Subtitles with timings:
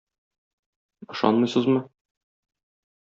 [1.15, 1.81] Ышанмыйсызмы?